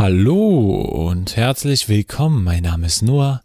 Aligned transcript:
Hallo 0.00 0.80
und 0.80 1.36
herzlich 1.36 1.90
willkommen. 1.90 2.42
Mein 2.42 2.62
Name 2.62 2.86
ist 2.86 3.02
Noah 3.02 3.42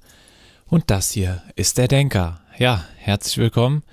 und 0.68 0.90
das 0.90 1.12
hier 1.12 1.44
ist 1.58 1.78
der 1.78 1.90
Denker. 1.90 2.40
Ja, 2.58 2.86
herzlich 2.96 3.38
willkommen 3.38 3.84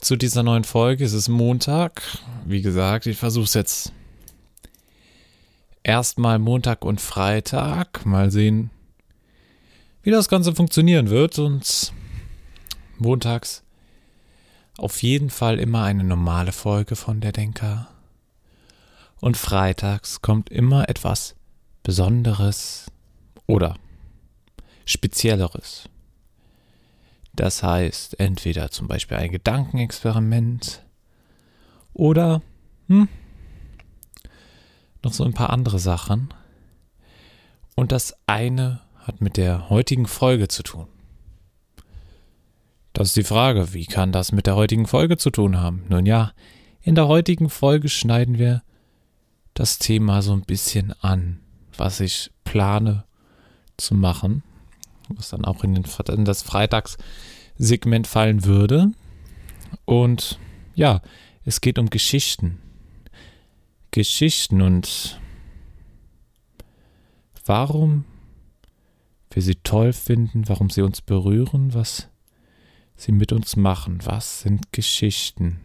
zu 0.00 0.16
dieser 0.16 0.42
neuen 0.42 0.64
Folge. 0.64 1.04
Es 1.04 1.12
ist 1.12 1.28
Montag. 1.28 2.02
Wie 2.44 2.60
gesagt, 2.60 3.06
ich 3.06 3.16
versuche 3.16 3.44
es 3.44 3.54
jetzt 3.54 3.92
erstmal 5.84 6.40
Montag 6.40 6.84
und 6.84 7.00
Freitag. 7.00 8.04
Mal 8.04 8.32
sehen, 8.32 8.70
wie 10.02 10.10
das 10.10 10.28
Ganze 10.28 10.56
funktionieren 10.56 11.08
wird. 11.08 11.38
Und 11.38 11.92
montags 12.98 13.62
auf 14.76 15.04
jeden 15.04 15.30
Fall 15.30 15.60
immer 15.60 15.84
eine 15.84 16.02
normale 16.02 16.50
Folge 16.50 16.96
von 16.96 17.20
der 17.20 17.30
Denker. 17.30 17.86
Und 19.20 19.36
freitags 19.36 20.20
kommt 20.20 20.50
immer 20.50 20.88
etwas 20.88 21.35
Besonderes 21.86 22.90
oder 23.46 23.76
Spezielleres. 24.86 25.88
Das 27.32 27.62
heißt, 27.62 28.18
entweder 28.18 28.72
zum 28.72 28.88
Beispiel 28.88 29.18
ein 29.18 29.30
Gedankenexperiment 29.30 30.82
oder 31.92 32.42
hm, 32.88 33.08
noch 35.04 35.12
so 35.12 35.22
ein 35.22 35.32
paar 35.32 35.50
andere 35.50 35.78
Sachen. 35.78 36.34
Und 37.76 37.92
das 37.92 38.16
eine 38.26 38.80
hat 38.96 39.20
mit 39.20 39.36
der 39.36 39.70
heutigen 39.70 40.06
Folge 40.06 40.48
zu 40.48 40.64
tun. 40.64 40.88
Das 42.94 43.08
ist 43.08 43.16
die 43.16 43.22
Frage, 43.22 43.74
wie 43.74 43.86
kann 43.86 44.10
das 44.10 44.32
mit 44.32 44.48
der 44.48 44.56
heutigen 44.56 44.88
Folge 44.88 45.18
zu 45.18 45.30
tun 45.30 45.60
haben? 45.60 45.84
Nun 45.88 46.04
ja, 46.04 46.32
in 46.80 46.96
der 46.96 47.06
heutigen 47.06 47.48
Folge 47.48 47.88
schneiden 47.88 48.38
wir 48.38 48.64
das 49.54 49.78
Thema 49.78 50.20
so 50.20 50.32
ein 50.32 50.42
bisschen 50.42 50.92
an 51.00 51.45
was 51.78 52.00
ich 52.00 52.30
plane 52.44 53.04
zu 53.76 53.94
machen, 53.94 54.42
was 55.08 55.30
dann 55.30 55.44
auch 55.44 55.64
in, 55.64 55.74
den, 55.74 55.84
in 56.08 56.24
das 56.24 56.42
Freitagssegment 56.42 58.06
fallen 58.06 58.44
würde. 58.44 58.92
Und 59.84 60.38
ja, 60.74 61.02
es 61.44 61.60
geht 61.60 61.78
um 61.78 61.90
Geschichten. 61.90 62.58
Geschichten 63.90 64.60
und 64.62 65.20
warum 67.44 68.04
wir 69.30 69.42
sie 69.42 69.56
toll 69.56 69.92
finden, 69.92 70.48
warum 70.48 70.70
sie 70.70 70.82
uns 70.82 71.00
berühren, 71.00 71.74
was 71.74 72.08
sie 72.96 73.12
mit 73.12 73.32
uns 73.32 73.56
machen. 73.56 74.00
Was 74.04 74.40
sind 74.40 74.72
Geschichten? 74.72 75.60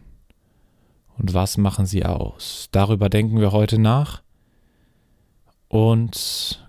Und 1.18 1.34
was 1.34 1.56
machen 1.56 1.86
sie 1.86 2.04
aus? 2.04 2.68
Darüber 2.72 3.08
denken 3.08 3.40
wir 3.40 3.52
heute 3.52 3.78
nach. 3.78 4.21
Und 5.72 6.62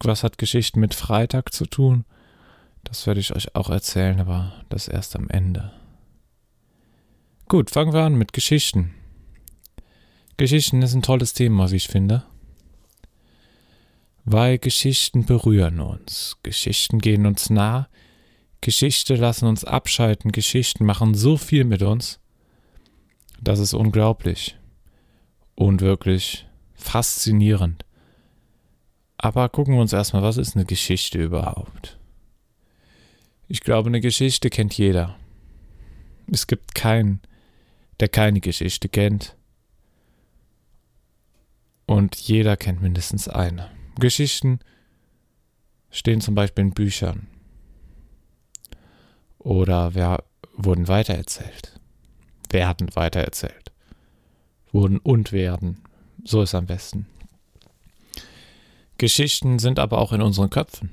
was 0.00 0.22
hat 0.22 0.36
Geschichten 0.36 0.78
mit 0.78 0.92
Freitag 0.92 1.54
zu 1.54 1.64
tun? 1.64 2.04
Das 2.84 3.06
werde 3.06 3.18
ich 3.18 3.34
euch 3.34 3.56
auch 3.56 3.70
erzählen, 3.70 4.20
aber 4.20 4.52
das 4.68 4.88
erst 4.88 5.16
am 5.16 5.30
Ende. 5.30 5.72
Gut, 7.48 7.70
fangen 7.70 7.94
wir 7.94 8.02
an 8.02 8.14
mit 8.14 8.34
Geschichten. 8.34 8.92
Geschichten 10.36 10.82
ist 10.82 10.92
ein 10.92 11.00
tolles 11.00 11.32
Thema, 11.32 11.70
wie 11.70 11.76
ich 11.76 11.88
finde. 11.88 12.24
Weil 14.26 14.58
Geschichten 14.58 15.24
berühren 15.24 15.80
uns. 15.80 16.36
Geschichten 16.42 16.98
gehen 16.98 17.24
uns 17.24 17.48
nah. 17.48 17.88
Geschichte 18.60 19.14
lassen 19.14 19.46
uns 19.46 19.64
abschalten. 19.64 20.30
Geschichten 20.30 20.84
machen 20.84 21.14
so 21.14 21.38
viel 21.38 21.64
mit 21.64 21.80
uns. 21.80 22.20
Das 23.40 23.60
ist 23.60 23.72
unglaublich. 23.72 24.58
Und 25.54 25.80
wirklich 25.80 26.46
faszinierend. 26.74 27.86
Aber 29.22 29.48
gucken 29.48 29.74
wir 29.74 29.80
uns 29.80 29.92
erstmal, 29.92 30.22
was 30.22 30.36
ist 30.36 30.56
eine 30.56 30.64
Geschichte 30.64 31.22
überhaupt? 31.22 31.96
Ich 33.46 33.60
glaube, 33.60 33.88
eine 33.88 34.00
Geschichte 34.00 34.50
kennt 34.50 34.76
jeder. 34.76 35.16
Es 36.30 36.48
gibt 36.48 36.74
keinen, 36.74 37.20
der 38.00 38.08
keine 38.08 38.40
Geschichte 38.40 38.88
kennt. 38.88 39.36
Und 41.86 42.16
jeder 42.16 42.56
kennt 42.56 42.82
mindestens 42.82 43.28
eine. 43.28 43.70
Geschichten 43.96 44.58
stehen 45.90 46.20
zum 46.20 46.34
Beispiel 46.34 46.64
in 46.64 46.72
Büchern. 46.72 47.28
Oder 49.38 49.94
wer, 49.94 50.24
wurden 50.56 50.88
weitererzählt. 50.88 51.78
Werden 52.50 52.94
weitererzählt. 52.96 53.70
Wurden 54.72 54.98
und 54.98 55.30
werden. 55.30 55.84
So 56.24 56.42
ist 56.42 56.56
am 56.56 56.66
besten. 56.66 57.06
Geschichten 59.02 59.58
sind 59.58 59.80
aber 59.80 59.98
auch 59.98 60.12
in 60.12 60.22
unseren 60.22 60.48
Köpfen. 60.48 60.90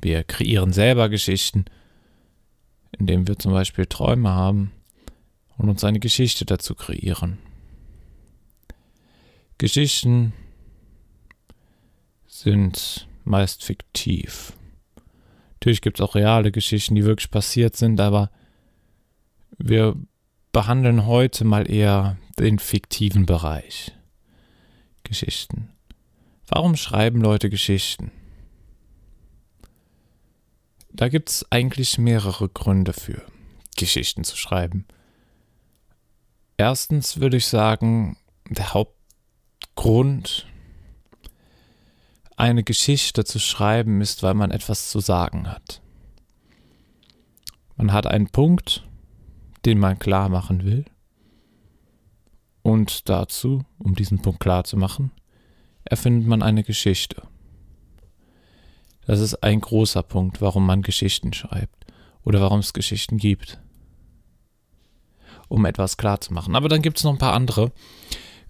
Wir 0.00 0.24
kreieren 0.24 0.72
selber 0.72 1.10
Geschichten, 1.10 1.66
indem 2.98 3.28
wir 3.28 3.38
zum 3.38 3.52
Beispiel 3.52 3.84
Träume 3.84 4.30
haben 4.30 4.72
und 5.58 5.68
uns 5.68 5.84
eine 5.84 6.00
Geschichte 6.00 6.46
dazu 6.46 6.74
kreieren. 6.74 7.36
Geschichten 9.58 10.32
sind 12.26 13.06
meist 13.24 13.62
fiktiv. 13.64 14.54
Natürlich 15.56 15.82
gibt 15.82 16.00
es 16.00 16.06
auch 16.06 16.14
reale 16.14 16.52
Geschichten, 16.52 16.94
die 16.94 17.04
wirklich 17.04 17.30
passiert 17.30 17.76
sind, 17.76 18.00
aber 18.00 18.30
wir 19.58 19.94
behandeln 20.52 21.04
heute 21.04 21.44
mal 21.44 21.70
eher 21.70 22.16
den 22.38 22.58
fiktiven 22.58 23.26
Bereich. 23.26 23.92
Geschichten. 25.02 25.73
Warum 26.46 26.76
schreiben 26.76 27.20
Leute 27.20 27.48
Geschichten? 27.48 28.10
Da 30.90 31.08
gibt 31.08 31.30
es 31.30 31.46
eigentlich 31.50 31.98
mehrere 31.98 32.48
Gründe 32.48 32.92
für, 32.92 33.22
Geschichten 33.76 34.24
zu 34.24 34.36
schreiben. 34.36 34.86
Erstens 36.56 37.18
würde 37.18 37.38
ich 37.38 37.46
sagen, 37.46 38.16
der 38.48 38.74
Hauptgrund, 38.74 40.46
eine 42.36 42.62
Geschichte 42.62 43.24
zu 43.24 43.38
schreiben, 43.38 44.00
ist, 44.00 44.22
weil 44.22 44.34
man 44.34 44.50
etwas 44.50 44.90
zu 44.90 45.00
sagen 45.00 45.48
hat. 45.48 45.80
Man 47.76 47.92
hat 47.92 48.06
einen 48.06 48.28
Punkt, 48.28 48.86
den 49.64 49.78
man 49.78 49.98
klar 49.98 50.28
machen 50.28 50.64
will. 50.64 50.84
Und 52.62 53.08
dazu, 53.08 53.64
um 53.78 53.94
diesen 53.94 54.20
Punkt 54.22 54.40
klar 54.40 54.64
zu 54.64 54.76
machen, 54.76 55.10
erfindet 55.84 56.26
man 56.26 56.42
eine 56.42 56.62
Geschichte. 56.62 57.22
Das 59.06 59.20
ist 59.20 59.42
ein 59.42 59.60
großer 59.60 60.02
Punkt, 60.02 60.40
warum 60.40 60.66
man 60.66 60.82
Geschichten 60.82 61.32
schreibt 61.32 61.86
oder 62.24 62.40
warum 62.40 62.60
es 62.60 62.72
Geschichten 62.72 63.18
gibt. 63.18 63.60
Um 65.48 65.66
etwas 65.66 65.96
klar 65.96 66.20
zu 66.20 66.32
machen. 66.32 66.56
Aber 66.56 66.68
dann 66.68 66.82
gibt 66.82 66.98
es 66.98 67.04
noch 67.04 67.12
ein 67.12 67.18
paar 67.18 67.34
andere 67.34 67.72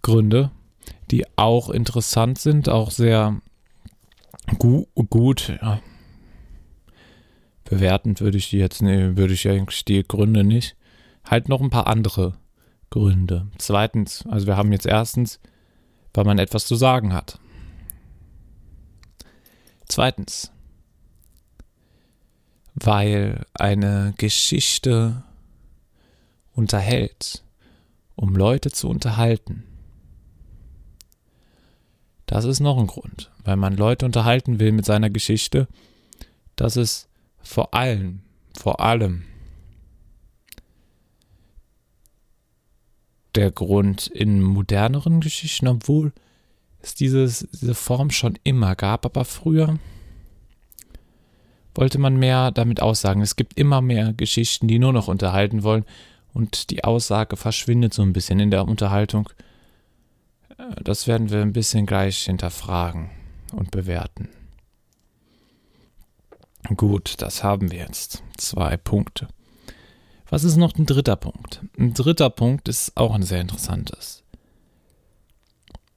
Gründe, 0.02 0.52
die 1.10 1.26
auch 1.36 1.70
interessant 1.70 2.38
sind, 2.38 2.68
auch 2.68 2.90
sehr 2.90 3.40
gu 4.58 4.86
gut. 4.94 5.58
Ja. 5.60 5.80
Bewertend 7.64 8.20
würde 8.20 8.38
ich 8.38 8.50
die 8.50 8.58
jetzt, 8.58 8.82
nee, 8.82 9.16
würde 9.16 9.34
ich 9.34 9.48
eigentlich 9.48 9.84
die 9.84 10.02
Gründe 10.06 10.44
nicht. 10.44 10.76
Halt 11.24 11.48
noch 11.48 11.60
ein 11.60 11.70
paar 11.70 11.86
andere 11.86 12.34
Gründe. 12.90 13.48
Zweitens, 13.58 14.24
also 14.28 14.46
wir 14.46 14.56
haben 14.56 14.70
jetzt 14.70 14.86
erstens 14.86 15.40
weil 16.14 16.24
man 16.24 16.38
etwas 16.38 16.66
zu 16.66 16.76
sagen 16.76 17.12
hat. 17.12 17.38
Zweitens, 19.86 20.50
weil 22.74 23.44
eine 23.52 24.14
Geschichte 24.16 25.22
unterhält, 26.54 27.44
um 28.14 28.34
Leute 28.36 28.70
zu 28.70 28.88
unterhalten. 28.88 29.64
Das 32.26 32.44
ist 32.44 32.60
noch 32.60 32.78
ein 32.78 32.86
Grund, 32.86 33.30
weil 33.44 33.56
man 33.56 33.76
Leute 33.76 34.06
unterhalten 34.06 34.58
will 34.58 34.72
mit 34.72 34.86
seiner 34.86 35.10
Geschichte. 35.10 35.68
Das 36.56 36.76
ist 36.76 37.08
vor 37.42 37.74
allem, 37.74 38.22
vor 38.56 38.80
allem 38.80 39.24
der 43.36 43.50
Grund 43.50 44.06
in 44.06 44.40
moderneren 44.42 45.20
Geschichten, 45.20 45.68
obwohl 45.68 46.12
es 46.80 46.94
dieses, 46.94 47.48
diese 47.52 47.74
Form 47.74 48.10
schon 48.10 48.38
immer 48.44 48.76
gab, 48.76 49.04
aber 49.06 49.24
früher 49.24 49.78
wollte 51.74 51.98
man 51.98 52.16
mehr 52.16 52.50
damit 52.50 52.80
aussagen. 52.80 53.20
Es 53.20 53.36
gibt 53.36 53.58
immer 53.58 53.80
mehr 53.80 54.12
Geschichten, 54.12 54.68
die 54.68 54.78
nur 54.78 54.92
noch 54.92 55.08
unterhalten 55.08 55.62
wollen 55.62 55.84
und 56.32 56.70
die 56.70 56.84
Aussage 56.84 57.36
verschwindet 57.36 57.94
so 57.94 58.02
ein 58.02 58.12
bisschen 58.12 58.38
in 58.40 58.50
der 58.50 58.66
Unterhaltung. 58.66 59.28
Das 60.82 61.06
werden 61.06 61.30
wir 61.30 61.42
ein 61.42 61.52
bisschen 61.52 61.86
gleich 61.86 62.24
hinterfragen 62.24 63.10
und 63.52 63.70
bewerten. 63.70 64.28
Gut, 66.76 67.16
das 67.18 67.42
haben 67.42 67.70
wir 67.70 67.80
jetzt. 67.80 68.22
Zwei 68.36 68.76
Punkte. 68.76 69.28
Was 70.34 70.42
ist 70.42 70.56
noch 70.56 70.74
ein 70.74 70.84
dritter 70.84 71.14
Punkt? 71.14 71.60
Ein 71.78 71.94
dritter 71.94 72.28
Punkt 72.28 72.66
ist 72.66 72.96
auch 72.96 73.14
ein 73.14 73.22
sehr 73.22 73.40
interessantes 73.40 74.24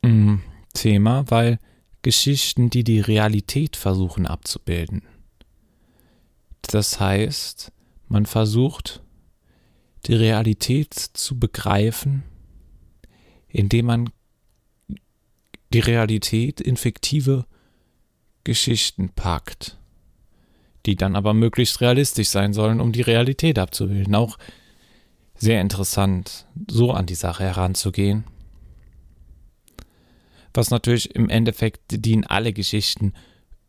mm, 0.03 0.35
Thema, 0.75 1.25
weil 1.31 1.59
Geschichten, 2.03 2.69
die 2.69 2.83
die 2.83 2.99
Realität 2.99 3.75
versuchen 3.75 4.27
abzubilden. 4.27 5.01
Das 6.61 6.99
heißt, 6.99 7.71
man 8.09 8.27
versucht, 8.27 9.01
die 10.05 10.13
Realität 10.13 10.93
zu 10.93 11.39
begreifen, 11.39 12.21
indem 13.47 13.87
man 13.87 14.09
die 15.73 15.79
Realität 15.79 16.61
in 16.61 16.77
fiktive 16.77 17.47
Geschichten 18.43 19.09
packt, 19.09 19.79
die 20.87 20.95
dann 20.95 21.15
aber 21.15 21.33
möglichst 21.33 21.81
realistisch 21.81 22.29
sein 22.29 22.53
sollen, 22.53 22.81
um 22.81 22.91
die 22.91 23.01
Realität 23.01 23.59
abzubilden. 23.59 24.15
Auch 24.15 24.37
sehr 25.35 25.61
interessant, 25.61 26.47
so 26.69 26.91
an 26.91 27.05
die 27.05 27.15
Sache 27.15 27.43
heranzugehen. 27.43 28.23
Was 30.53 30.71
natürlich 30.71 31.13
im 31.13 31.29
Endeffekt 31.29 31.81
dienen 31.91 32.23
alle 32.23 32.53
Geschichten 32.53 33.13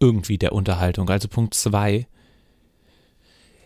irgendwie 0.00 0.38
der 0.38 0.52
Unterhaltung. 0.52 1.10
Also 1.10 1.28
Punkt 1.28 1.54
2 1.54 2.06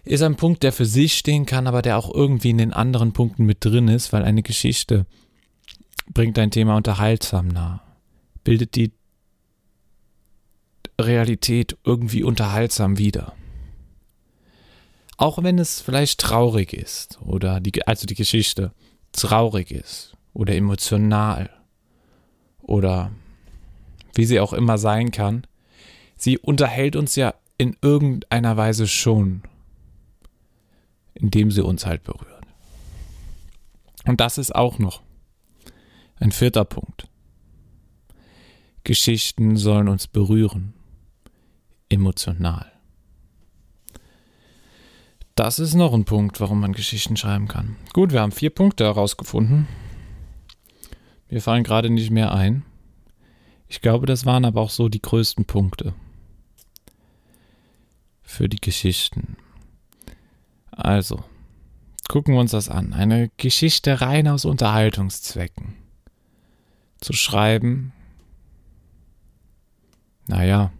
ist 0.04 0.22
ein 0.22 0.36
Punkt, 0.36 0.62
der 0.62 0.72
für 0.72 0.86
sich 0.86 1.14
stehen 1.16 1.46
kann, 1.46 1.66
aber 1.66 1.82
der 1.82 1.98
auch 1.98 2.12
irgendwie 2.12 2.50
in 2.50 2.58
den 2.58 2.72
anderen 2.72 3.12
Punkten 3.12 3.44
mit 3.44 3.64
drin 3.64 3.86
ist, 3.86 4.12
weil 4.12 4.24
eine 4.24 4.42
Geschichte 4.42 5.06
bringt 6.12 6.38
ein 6.38 6.50
Thema 6.50 6.76
unterhaltsam 6.76 7.48
nah, 7.48 7.82
bildet 8.42 8.74
die 8.74 8.92
Realität 11.00 11.76
irgendwie 11.84 12.24
unterhaltsam 12.24 12.98
wieder. 12.98 13.34
Auch 15.22 15.40
wenn 15.40 15.60
es 15.60 15.80
vielleicht 15.80 16.18
traurig 16.20 16.72
ist 16.72 17.20
oder 17.22 17.60
die, 17.60 17.86
also 17.86 18.06
die 18.08 18.16
Geschichte 18.16 18.72
traurig 19.12 19.70
ist 19.70 20.16
oder 20.34 20.56
emotional 20.56 21.48
oder 22.60 23.12
wie 24.14 24.24
sie 24.24 24.40
auch 24.40 24.52
immer 24.52 24.78
sein 24.78 25.12
kann, 25.12 25.46
sie 26.16 26.38
unterhält 26.38 26.96
uns 26.96 27.14
ja 27.14 27.34
in 27.56 27.76
irgendeiner 27.82 28.56
Weise 28.56 28.88
schon, 28.88 29.42
indem 31.14 31.52
sie 31.52 31.62
uns 31.62 31.86
halt 31.86 32.02
berührt. 32.02 32.44
Und 34.04 34.20
das 34.20 34.38
ist 34.38 34.52
auch 34.52 34.80
noch 34.80 35.02
ein 36.16 36.32
vierter 36.32 36.64
Punkt. 36.64 37.06
Geschichten 38.82 39.56
sollen 39.56 39.86
uns 39.86 40.08
berühren, 40.08 40.74
emotional. 41.88 42.71
Das 45.34 45.58
ist 45.58 45.74
noch 45.74 45.94
ein 45.94 46.04
Punkt, 46.04 46.40
warum 46.40 46.60
man 46.60 46.72
Geschichten 46.72 47.16
schreiben 47.16 47.48
kann. 47.48 47.76
Gut, 47.92 48.12
wir 48.12 48.20
haben 48.20 48.32
vier 48.32 48.50
Punkte 48.50 48.84
herausgefunden. 48.84 49.66
Mir 51.30 51.40
fallen 51.40 51.64
gerade 51.64 51.88
nicht 51.88 52.10
mehr 52.10 52.32
ein. 52.32 52.64
Ich 53.66 53.80
glaube, 53.80 54.04
das 54.04 54.26
waren 54.26 54.44
aber 54.44 54.60
auch 54.60 54.70
so 54.70 54.90
die 54.90 55.00
größten 55.00 55.46
Punkte 55.46 55.94
für 58.22 58.48
die 58.48 58.60
Geschichten. 58.60 59.38
Also, 60.70 61.24
gucken 62.08 62.34
wir 62.34 62.40
uns 62.40 62.50
das 62.50 62.68
an. 62.68 62.92
Eine 62.92 63.30
Geschichte 63.38 64.02
rein 64.02 64.28
aus 64.28 64.44
Unterhaltungszwecken. 64.44 65.74
Zu 67.00 67.14
schreiben, 67.14 67.94
naja, 70.26 70.70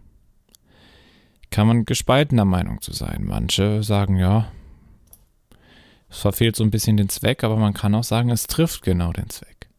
kann 1.53 1.67
man 1.67 1.85
gespaltener 1.85 2.45
Meinung 2.45 2.81
zu 2.81 2.93
sein. 2.93 3.25
Manche 3.25 3.83
sagen, 3.83 4.17
ja, 4.17 4.51
es 6.09 6.17
verfehlt 6.17 6.55
so 6.55 6.63
ein 6.63 6.71
bisschen 6.71 6.97
den 6.97 7.09
Zweck, 7.09 7.43
aber 7.43 7.57
man 7.57 7.75
kann 7.75 7.93
auch 7.93 8.03
sagen, 8.03 8.31
es 8.31 8.47
trifft 8.47 8.81
genau 8.81 9.13
den 9.13 9.29
Zweck. 9.29 9.69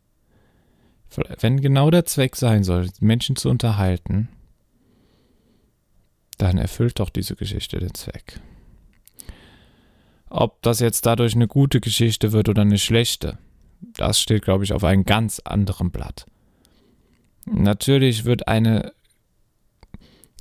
Wenn 1.41 1.61
genau 1.61 1.91
der 1.91 2.05
Zweck 2.05 2.37
sein 2.37 2.63
soll, 2.63 2.91
Menschen 3.01 3.35
zu 3.35 3.51
unterhalten, 3.51 4.29
dann 6.39 6.59
erfüllt 6.59 7.01
doch 7.01 7.11
diese 7.11 7.35
Geschichte 7.35 7.81
den 7.81 7.95
Zweck. 7.95 8.39
Ob 10.31 10.63
das 10.63 10.79
jetzt 10.79 11.07
dadurch 11.07 11.35
eine 11.35 11.49
gute 11.49 11.81
Geschichte 11.81 12.31
wird 12.31 12.49
oder 12.49 12.63
eine 12.63 12.79
schlechte, 12.79 13.39
das 13.97 14.21
steht, 14.21 14.43
glaube 14.43 14.63
ich, 14.63 14.73
auf 14.73 14.85
einem 14.85 15.05
ganz 15.05 15.41
anderen 15.41 15.91
Blatt. 15.91 16.27
Natürlich 17.47 18.25
wird 18.25 18.47
eine 18.47 18.93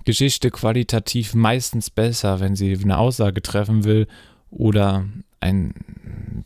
Geschichte 0.03 0.51
qualitativ 0.51 1.33
meistens 1.33 1.89
besser, 1.89 2.39
wenn 2.39 2.55
sie 2.55 2.77
eine 2.81 2.97
Aussage 2.97 3.41
treffen 3.41 3.83
will 3.83 4.07
oder 4.49 5.05
ein 5.39 5.73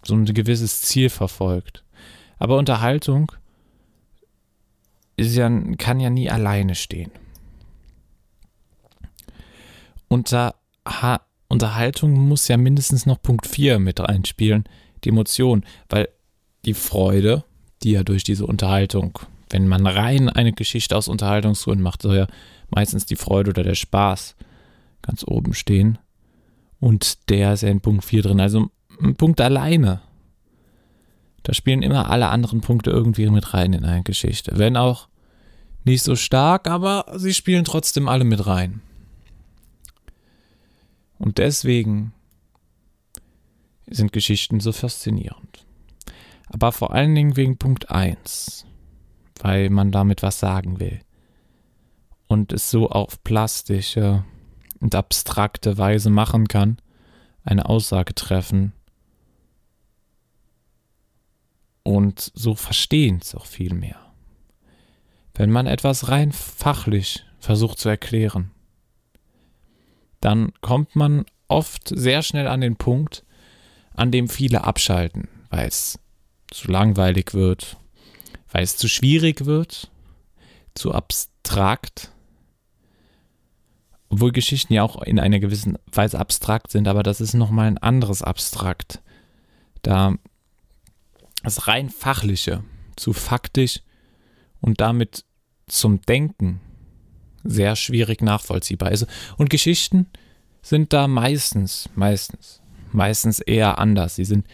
so 0.04 0.16
ein 0.16 0.26
gewisses 0.26 0.82
Ziel 0.82 1.10
verfolgt. 1.10 1.84
Aber 2.40 2.58
Unterhaltung 2.58 3.32
ja, 5.20 5.50
kann 5.78 6.00
ja 6.00 6.10
nie 6.10 6.30
alleine 6.30 6.76
stehen. 6.76 7.12
Unter 10.08 10.56
ha 10.86 11.22
Unterhaltung 11.50 12.12
muss 12.12 12.48
ja 12.50 12.58
mindestens 12.58 13.06
noch 13.06 13.22
Punkt 13.22 13.48
4 13.48 13.80
mit 13.80 14.02
reinspielen, 14.02 14.66
die 15.04 15.10
Emotion, 15.10 15.66
weil 15.90 16.10
die 16.66 16.74
Freude, 16.74 17.46
die 17.84 17.92
ja 17.92 18.04
durch 18.04 18.26
diese 18.26 18.46
Unterhaltung, 18.46 19.18
wenn 19.50 19.68
man 19.68 19.86
rein 19.88 20.30
eine 20.30 20.54
Geschichte 20.54 20.96
aus 20.96 21.08
Unterhaltungsgründen 21.08 21.84
macht, 21.84 22.02
soll 22.02 22.18
ja 22.18 22.28
meistens 22.70 23.06
die 23.06 23.16
Freude 23.16 23.52
oder 23.52 23.64
der 23.64 23.76
Spaß 23.76 24.36
ganz 25.02 25.24
oben 25.26 25.54
stehen. 25.54 25.98
Und 26.80 27.30
der 27.30 27.54
ist 27.54 27.62
ja 27.62 27.70
in 27.70 27.82
Punkt 27.82 28.06
4 28.06 28.22
drin. 28.24 28.40
Also 28.40 28.70
ein 29.02 29.16
Punkt 29.16 29.42
alleine 29.42 30.02
da 31.48 31.54
spielen 31.54 31.82
immer 31.82 32.10
alle 32.10 32.28
anderen 32.28 32.60
Punkte 32.60 32.90
irgendwie 32.90 33.30
mit 33.30 33.54
rein 33.54 33.72
in 33.72 33.86
eine 33.86 34.04
Geschichte. 34.04 34.52
Wenn 34.56 34.76
auch 34.76 35.08
nicht 35.86 36.04
so 36.04 36.18
stark, 36.18 36.68
aber 36.68 37.06
sie 37.16 37.34
spielen 37.34 37.64
trotzdem 37.64 38.10
alle 38.10 38.26
mit 38.26 38.46
rein. 38.46 38.82
Und 41.18 41.38
deswegen 41.38 42.12
sind 43.86 44.12
Geschichten 44.12 44.60
so 44.60 44.74
faszinierend. 44.74 45.66
Aber 46.48 46.74
vor 46.74 46.92
allen 46.92 47.16
Dingen 47.16 47.38
wegen 47.38 47.58
Punkt 47.58 47.92
1, 47.92 48.66
weil 49.44 49.70
man 49.70 49.92
damit 49.92 50.24
was 50.24 50.40
sagen 50.40 50.80
will. 50.80 51.00
Und 52.28 52.54
es 52.54 52.70
so 52.70 52.90
auf 52.90 53.24
plastische 53.24 54.26
und 54.80 54.96
abstrakte 54.96 55.78
Weise 55.78 56.10
machen 56.10 56.48
kann, 56.48 56.78
eine 57.44 57.68
Aussage 57.68 58.14
treffen, 58.14 58.74
und 61.88 62.34
so 62.36 62.54
verstehen 62.54 63.20
es 63.22 63.34
auch 63.34 63.46
viel 63.46 63.74
mehr. 63.74 63.96
Wenn 65.34 65.50
man 65.50 65.68
etwas 65.68 66.10
rein 66.10 66.34
fachlich 66.34 67.24
versucht 67.40 67.80
zu 67.80 67.88
erklären, 67.88 68.52
dann 70.20 70.52
kommt 70.60 70.98
man 70.98 71.24
oft 71.48 71.88
sehr 71.88 72.24
schnell 72.24 72.50
an 72.50 72.60
den 72.60 72.76
Punkt, 72.76 73.24
an 73.94 74.12
dem 74.12 74.28
viele 74.28 74.66
abschalten, 74.66 75.30
weil 75.50 75.70
es 75.70 75.98
zu 76.52 76.70
langweilig 76.70 77.34
wird, 77.34 77.78
weil 78.58 78.64
es 78.64 78.76
zu 78.76 78.88
schwierig 78.88 79.46
wird, 79.46 79.92
zu 80.74 80.92
abstrakt. 80.92 82.12
Obwohl 84.10 84.32
Geschichten 84.32 84.74
ja 84.74 84.82
auch 84.82 85.00
in 85.04 85.20
einer 85.20 85.40
gewissen 85.40 85.78
Weise 85.92 86.18
abstrakt 86.18 86.72
sind, 86.72 86.88
aber 86.88 87.04
das 87.04 87.22
ist 87.22 87.36
nochmal 87.36 87.68
ein 87.68 87.78
anderes 87.78 88.24
Abstrakt. 88.24 89.00
Da 89.84 90.16
das 91.44 91.68
rein 91.68 91.92
fachliche 91.92 92.64
zu 92.96 93.14
faktisch 93.14 93.84
und 94.60 94.82
damit 94.82 95.24
zum 95.68 96.02
Denken 96.02 96.60
sehr 97.44 97.76
schwierig 97.76 98.24
nachvollziehbar 98.24 98.92
ist. 98.92 99.06
Und 99.38 99.52
Geschichten 99.52 100.08
sind 100.64 100.94
da 100.94 101.08
meistens, 101.08 101.90
meistens, 101.94 102.60
meistens 102.92 103.40
eher 103.40 103.78
anders. 103.78 104.16
Sie 104.16 104.26
sind, 104.26 104.48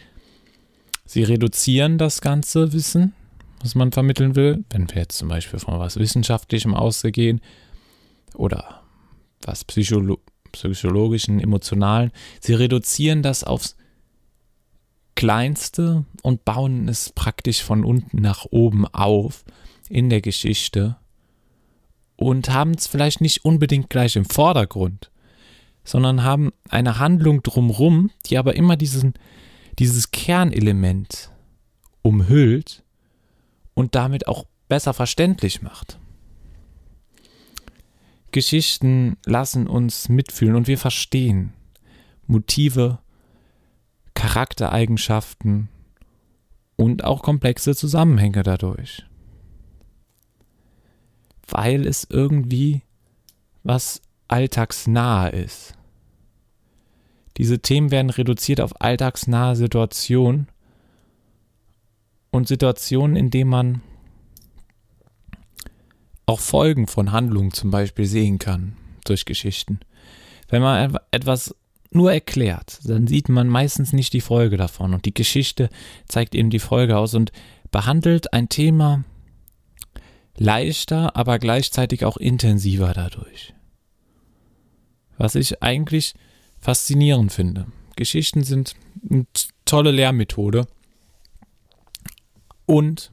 sie 1.06 1.22
reduzieren 1.22 1.96
das 1.96 2.20
ganze 2.20 2.74
Wissen, 2.74 3.14
was 3.60 3.74
man 3.74 3.92
vermitteln 3.92 4.36
will. 4.36 4.64
Wenn 4.70 4.88
wir 4.88 5.02
jetzt 5.02 5.18
zum 5.18 5.28
Beispiel 5.28 5.58
von 5.58 5.78
was 5.78 5.96
Wissenschaftlichem 5.96 6.74
ausgehen 6.74 7.40
oder 8.34 8.82
was 9.42 9.64
Psycholo 9.64 10.18
psychologischen, 10.52 11.40
emotionalen, 11.40 12.12
sie 12.40 12.54
reduzieren 12.54 13.22
das 13.22 13.42
aufs 13.42 13.76
Kleinste 15.16 16.04
und 16.22 16.44
bauen 16.44 16.88
es 16.88 17.10
praktisch 17.12 17.62
von 17.62 17.84
unten 17.84 18.20
nach 18.20 18.46
oben 18.50 18.86
auf 18.86 19.44
in 19.88 20.10
der 20.10 20.20
Geschichte 20.20 20.96
und 22.16 22.50
haben 22.50 22.72
es 22.72 22.86
vielleicht 22.86 23.20
nicht 23.20 23.44
unbedingt 23.44 23.90
gleich 23.90 24.14
im 24.14 24.24
Vordergrund, 24.24 25.10
sondern 25.82 26.22
haben 26.22 26.52
eine 26.68 26.98
Handlung 27.00 27.42
drumrum, 27.42 28.10
die 28.26 28.38
aber 28.38 28.54
immer 28.54 28.76
diesen, 28.76 29.14
dieses 29.78 30.12
Kernelement 30.12 31.30
umhüllt 32.02 32.83
und 33.74 33.94
damit 33.94 34.26
auch 34.28 34.46
besser 34.68 34.94
verständlich 34.94 35.62
macht. 35.62 35.98
Geschichten 38.32 39.16
lassen 39.26 39.66
uns 39.68 40.08
mitfühlen 40.08 40.56
und 40.56 40.66
wir 40.66 40.78
verstehen 40.78 41.52
Motive 42.26 42.98
Charaktereigenschaften 44.14 45.68
und 46.76 47.04
auch 47.04 47.22
komplexe 47.22 47.76
Zusammenhänge 47.76 48.42
dadurch. 48.42 49.04
weil 51.48 51.86
es 51.86 52.06
irgendwie 52.08 52.82
was 53.62 54.00
alltagsnahe 54.28 55.30
ist. 55.30 55.74
Diese 57.36 57.58
Themen 57.58 57.90
werden 57.90 58.10
reduziert 58.10 58.60
auf 58.60 58.80
alltagsnahe 58.80 59.56
Situationen 59.56 60.48
und 62.34 62.48
Situationen, 62.48 63.14
in 63.14 63.30
denen 63.30 63.50
man 63.50 63.80
auch 66.26 66.40
Folgen 66.40 66.88
von 66.88 67.12
Handlungen 67.12 67.52
zum 67.52 67.70
Beispiel 67.70 68.06
sehen 68.06 68.40
kann 68.40 68.76
durch 69.04 69.24
Geschichten. 69.24 69.78
Wenn 70.48 70.60
man 70.60 70.98
etwas 71.12 71.54
nur 71.92 72.12
erklärt, 72.12 72.80
dann 72.86 73.06
sieht 73.06 73.28
man 73.28 73.46
meistens 73.46 73.92
nicht 73.92 74.12
die 74.12 74.20
Folge 74.20 74.56
davon 74.56 74.94
und 74.94 75.04
die 75.04 75.14
Geschichte 75.14 75.68
zeigt 76.08 76.34
eben 76.34 76.50
die 76.50 76.58
Folge 76.58 76.98
aus 76.98 77.14
und 77.14 77.30
behandelt 77.70 78.32
ein 78.32 78.48
Thema 78.48 79.04
leichter, 80.36 81.14
aber 81.14 81.38
gleichzeitig 81.38 82.04
auch 82.04 82.16
intensiver 82.16 82.92
dadurch. 82.94 83.54
Was 85.18 85.36
ich 85.36 85.62
eigentlich 85.62 86.14
faszinierend 86.58 87.32
finde. 87.32 87.66
Geschichten 87.94 88.42
sind 88.42 88.74
eine 89.08 89.26
tolle 89.64 89.92
Lehrmethode 89.92 90.66
und 92.66 93.10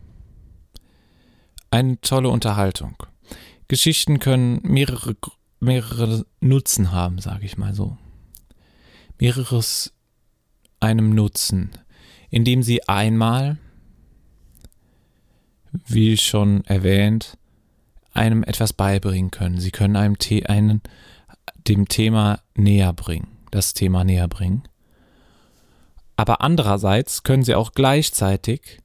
eine 1.70 2.00
tolle 2.02 2.30
Unterhaltung. 2.30 2.96
Geschichten 3.68 4.20
können 4.20 4.60
mehrere, 4.64 5.16
mehrere 5.60 6.26
Nutzen 6.42 6.92
haben, 6.92 7.20
sage 7.20 7.46
ich 7.46 7.58
mal 7.58 7.74
so. 7.74 7.98
Mehreres 9.20 9.94
einem 10.80 11.12
Nutzen, 11.12 11.72
indem 12.30 12.64
sie 12.64 12.88
einmal, 12.88 13.58
wie 15.88 16.18
schon 16.18 16.66
erwähnt, 16.66 17.38
einem 18.14 18.44
etwas 18.44 18.74
beibringen 18.74 19.32
können. 19.32 19.60
Sie 19.60 19.72
können 19.72 19.96
einem 19.96 20.16
The 20.20 20.48
einen, 20.48 20.82
dem 21.68 21.88
Thema 21.88 22.42
näher 22.56 22.92
bringen, 22.92 23.28
das 23.52 23.74
Thema 23.74 24.04
näher 24.04 24.28
bringen. 24.28 24.64
Aber 26.18 26.42
andererseits 26.42 27.24
können 27.24 27.44
sie 27.44 27.56
auch 27.56 27.72
gleichzeitig 27.72 28.81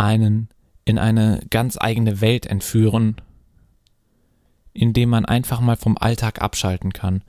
einen 0.00 0.48
in 0.84 0.98
eine 0.98 1.40
ganz 1.50 1.76
eigene 1.78 2.20
Welt 2.20 2.46
entführen, 2.46 3.16
indem 4.72 5.10
man 5.10 5.26
einfach 5.26 5.60
mal 5.60 5.76
vom 5.76 5.96
Alltag 5.98 6.40
abschalten 6.40 6.92
kann 6.92 7.22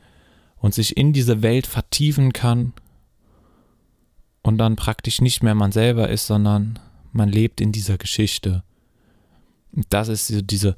und 0.56 0.74
sich 0.74 0.96
in 0.96 1.12
diese 1.12 1.42
Welt 1.42 1.68
vertiefen 1.68 2.34
kann 2.34 2.74
und 4.42 4.58
dann 4.58 4.78
praktisch 4.78 5.22
nicht 5.22 5.44
mehr 5.44 5.54
man 5.54 5.72
selber 5.72 6.10
ist, 6.10 6.28
sondern 6.28 6.80
man 7.12 7.30
lebt 7.30 7.62
in 7.62 7.72
dieser 7.72 7.98
Geschichte. 7.98 8.64
Das 9.90 10.08
ist 10.08 10.50
diese 10.50 10.78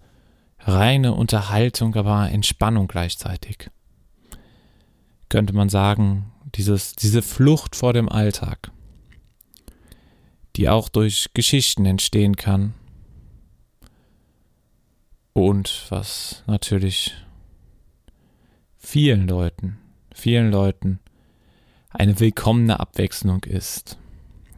reine 0.59 1.13
Unterhaltung, 1.13 1.95
aber 1.95 2.29
Entspannung 2.29 2.87
gleichzeitig. 2.87 3.69
Könnte 5.29 5.53
man 5.53 5.69
sagen, 5.69 6.31
dieses, 6.55 6.93
diese 6.93 7.21
Flucht 7.21 7.75
vor 7.75 7.93
dem 7.93 8.09
Alltag 8.09 8.71
die 10.55 10.69
auch 10.69 10.89
durch 10.89 11.27
Geschichten 11.33 11.85
entstehen 11.85 12.35
kann. 12.35 12.73
Und 15.33 15.87
was 15.89 16.43
natürlich 16.45 17.13
vielen 18.77 19.27
Leuten, 19.27 19.77
vielen 20.13 20.51
Leuten 20.51 20.99
eine 21.89 22.19
willkommene 22.19 22.79
Abwechslung 22.79 23.43
ist. 23.43 23.97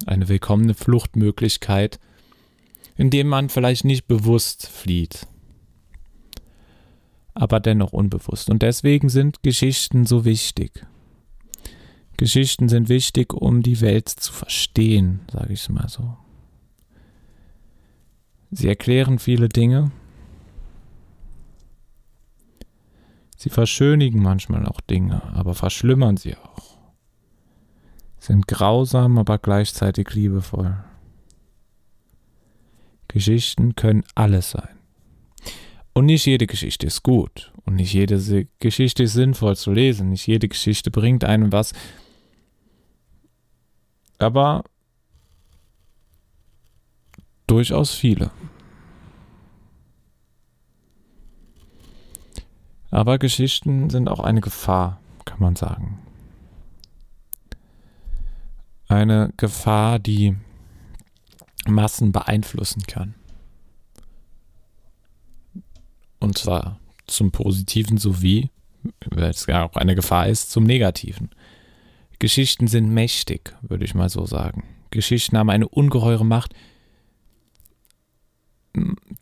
Eine 0.05 0.27
willkommene 0.27 0.73
Fluchtmöglichkeit, 0.73 1.99
indem 2.97 3.27
man 3.27 3.49
vielleicht 3.49 3.85
nicht 3.85 4.07
bewusst 4.07 4.67
flieht, 4.67 5.27
aber 7.33 7.59
dennoch 7.59 7.93
unbewusst. 7.93 8.49
Und 8.49 8.61
deswegen 8.61 9.09
sind 9.09 9.41
Geschichten 9.43 10.05
so 10.05 10.25
wichtig. 10.25 10.85
Geschichten 12.17 12.69
sind 12.69 12.89
wichtig, 12.89 13.33
um 13.33 13.61
die 13.61 13.81
Welt 13.81 14.09
zu 14.09 14.31
verstehen, 14.31 15.21
sage 15.31 15.53
ich 15.53 15.61
es 15.61 15.69
mal 15.69 15.89
so. 15.89 16.17
Sie 18.51 18.67
erklären 18.67 19.19
viele 19.19 19.49
Dinge. 19.49 19.91
Sie 23.35 23.49
verschönigen 23.49 24.21
manchmal 24.21 24.65
auch 24.65 24.79
Dinge, 24.81 25.23
aber 25.33 25.55
verschlimmern 25.55 26.17
sie 26.17 26.35
auch. 26.37 26.77
Sind 28.17 28.47
grausam, 28.47 29.17
aber 29.17 29.37
gleichzeitig 29.37 30.13
liebevoll. 30.13 30.77
Geschichten 33.07 33.75
können 33.75 34.03
alles 34.15 34.51
sein. 34.51 34.75
Und 35.93 36.07
nicht 36.07 36.25
jede 36.25 36.47
Geschichte 36.47 36.87
ist 36.87 37.03
gut. 37.03 37.53
Und 37.65 37.75
nicht 37.75 37.93
jede 37.93 38.47
Geschichte 38.59 39.03
ist 39.03 39.13
sinnvoll 39.13 39.55
zu 39.55 39.71
lesen. 39.71 40.09
Nicht 40.09 40.27
jede 40.27 40.47
Geschichte 40.47 40.91
bringt 40.91 41.23
einem 41.23 41.51
was, 41.51 41.73
aber 44.17 44.63
durchaus 47.47 47.93
viele. 47.93 48.31
Aber 52.91 53.19
Geschichten 53.19 53.89
sind 53.89 54.07
auch 54.07 54.21
eine 54.21 54.41
Gefahr, 54.41 55.01
kann 55.25 55.39
man 55.39 55.55
sagen. 55.55 55.99
Eine 58.87 59.33
Gefahr, 59.35 59.99
die 59.99 60.37
Massen 61.67 62.11
beeinflussen 62.11 62.83
kann. 62.83 63.15
Und 66.19 66.37
zwar 66.37 66.79
zum 67.07 67.31
Positiven 67.31 67.97
sowie, 67.97 68.49
weil 69.09 69.29
es 69.29 69.45
ja 69.47 69.67
auch 69.67 69.75
eine 69.75 69.95
Gefahr 69.95 70.27
ist, 70.27 70.51
zum 70.51 70.63
Negativen. 70.63 71.31
Geschichten 72.19 72.67
sind 72.67 72.89
mächtig, 72.89 73.55
würde 73.61 73.85
ich 73.85 73.95
mal 73.95 74.09
so 74.09 74.25
sagen. 74.25 74.63
Geschichten 74.91 75.37
haben 75.37 75.49
eine 75.49 75.67
ungeheure 75.67 76.25
Macht, 76.25 76.53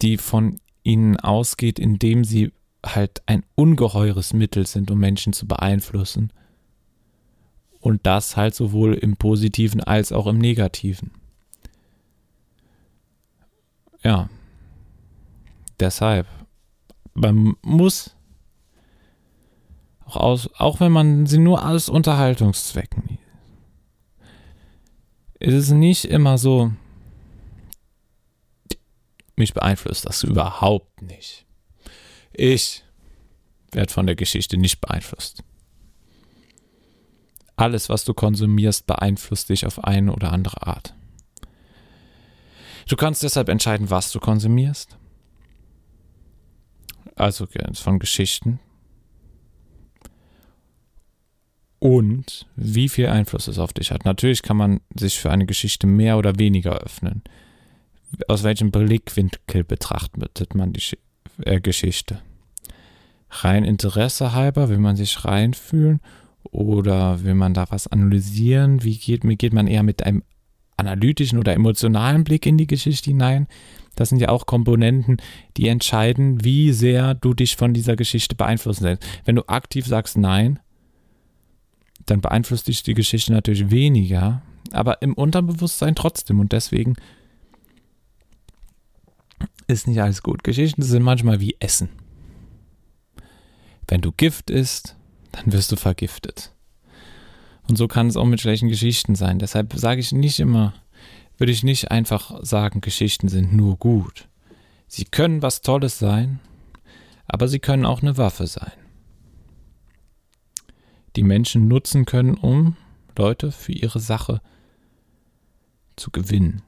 die 0.01 0.17
von 0.17 0.59
ihnen 0.83 1.19
ausgeht, 1.19 1.79
indem 1.79 2.23
sie 2.23 2.51
halt 2.85 3.21
ein 3.25 3.43
ungeheures 3.55 4.33
Mittel 4.33 4.67
sind, 4.67 4.91
um 4.91 4.99
Menschen 4.99 5.33
zu 5.33 5.47
beeinflussen. 5.47 6.31
Und 7.79 8.05
das 8.05 8.37
halt 8.37 8.55
sowohl 8.55 8.93
im 8.93 9.17
positiven 9.17 9.81
als 9.81 10.11
auch 10.11 10.27
im 10.27 10.37
negativen. 10.37 11.11
Ja. 14.03 14.29
Deshalb, 15.79 16.27
man 17.13 17.55
muss 17.61 18.15
auch, 20.05 20.17
aus, 20.17 20.49
auch 20.57 20.79
wenn 20.79 20.91
man 20.91 21.25
sie 21.25 21.37
nur 21.37 21.67
aus 21.67 21.89
Unterhaltungszwecken. 21.89 23.17
ist 25.39 25.53
Es 25.53 25.71
nicht 25.71 26.05
immer 26.05 26.37
so, 26.37 26.71
mich 29.35 29.53
beeinflusst 29.53 30.05
das 30.05 30.23
überhaupt 30.23 31.01
nicht. 31.01 31.45
Ich 32.33 32.83
werde 33.71 33.91
von 33.91 34.05
der 34.05 34.15
Geschichte 34.15 34.57
nicht 34.57 34.81
beeinflusst. 34.81 35.43
Alles, 37.55 37.89
was 37.89 38.03
du 38.03 38.13
konsumierst, 38.13 38.87
beeinflusst 38.87 39.49
dich 39.49 39.65
auf 39.65 39.83
eine 39.83 40.13
oder 40.13 40.31
andere 40.31 40.65
Art. 40.65 40.95
Du 42.87 42.95
kannst 42.95 43.23
deshalb 43.23 43.49
entscheiden, 43.49 43.89
was 43.89 44.11
du 44.11 44.19
konsumierst. 44.19 44.97
Also 47.15 47.47
von 47.75 47.99
Geschichten, 47.99 48.59
und 51.83 52.45
wie 52.55 52.87
viel 52.87 53.07
Einfluss 53.07 53.49
es 53.49 53.59
auf 53.59 53.73
dich 53.73 53.91
hat. 53.91 54.05
Natürlich 54.05 54.41
kann 54.41 54.55
man 54.55 54.79
sich 54.95 55.19
für 55.19 55.29
eine 55.31 55.45
Geschichte 55.45 55.85
mehr 55.85 56.17
oder 56.17 56.39
weniger 56.39 56.77
öffnen. 56.77 57.23
Aus 58.29 58.43
welchem 58.43 58.71
Blickwinkel 58.71 59.65
betrachtet 59.65 60.55
man 60.55 60.71
die 60.71 60.81
äh, 61.43 61.59
Geschichte? 61.59 62.21
Rein 63.29 63.65
Interesse 63.65 64.31
halber, 64.31 64.69
will 64.69 64.77
man 64.77 64.95
sich 64.95 65.25
reinfühlen 65.25 65.99
oder 66.43 67.21
will 67.25 67.35
man 67.35 67.53
da 67.53 67.65
was 67.69 67.87
analysieren? 67.87 68.81
Wie 68.85 68.97
geht, 68.97 69.23
geht 69.37 69.51
man 69.51 69.67
eher 69.67 69.83
mit 69.83 70.05
einem 70.05 70.23
analytischen 70.77 71.37
oder 71.37 71.51
emotionalen 71.51 72.23
Blick 72.23 72.45
in 72.45 72.57
die 72.57 72.67
Geschichte 72.67 73.09
hinein? 73.09 73.47
Das 73.97 74.07
sind 74.07 74.19
ja 74.19 74.29
auch 74.29 74.45
Komponenten, 74.45 75.17
die 75.57 75.67
entscheiden, 75.67 76.45
wie 76.45 76.71
sehr 76.71 77.13
du 77.13 77.33
dich 77.33 77.57
von 77.57 77.73
dieser 77.73 77.97
Geschichte 77.97 78.35
beeinflussen 78.35 78.85
lässt. 78.85 79.05
Wenn 79.25 79.35
du 79.35 79.43
aktiv 79.49 79.85
sagst 79.85 80.17
Nein, 80.17 80.59
dann 82.05 82.21
beeinflusst 82.21 82.67
dich 82.67 82.83
die 82.83 82.93
Geschichte 82.93 83.33
natürlich 83.33 83.71
weniger, 83.71 84.41
aber 84.71 85.01
im 85.01 85.13
Unterbewusstsein 85.13 85.95
trotzdem 85.95 86.39
und 86.39 86.51
deswegen 86.51 86.95
ist 89.67 89.87
nicht 89.87 90.01
alles 90.01 90.23
gut. 90.23 90.43
Geschichten 90.43 90.81
sind 90.81 91.03
manchmal 91.03 91.39
wie 91.39 91.55
Essen. 91.59 91.89
Wenn 93.87 94.01
du 94.01 94.11
Gift 94.11 94.49
isst, 94.49 94.95
dann 95.31 95.51
wirst 95.51 95.71
du 95.71 95.75
vergiftet. 95.75 96.53
Und 97.67 97.77
so 97.77 97.87
kann 97.87 98.07
es 98.07 98.17
auch 98.17 98.25
mit 98.25 98.41
schlechten 98.41 98.67
Geschichten 98.67 99.15
sein. 99.15 99.39
Deshalb 99.39 99.73
sage 99.73 100.01
ich 100.01 100.11
nicht 100.11 100.39
immer, 100.39 100.73
würde 101.37 101.51
ich 101.51 101.63
nicht 101.63 101.91
einfach 101.91 102.43
sagen, 102.43 102.81
Geschichten 102.81 103.29
sind 103.29 103.53
nur 103.53 103.77
gut. 103.77 104.27
Sie 104.87 105.05
können 105.05 105.41
was 105.41 105.61
Tolles 105.61 105.97
sein, 105.97 106.39
Aber 107.25 107.47
sie 107.47 107.59
können 107.59 107.85
auch 107.85 108.01
eine 108.01 108.17
Waffe 108.17 108.47
sein. 108.47 108.82
Die 111.15 111.23
Menschen 111.23 111.67
nutzen 111.67 112.05
können, 112.05 112.35
um 112.35 112.75
Leute 113.17 113.51
für 113.51 113.71
ihre 113.71 113.99
Sache 113.99 114.41
zu 115.95 116.11
gewinnen. 116.11 116.61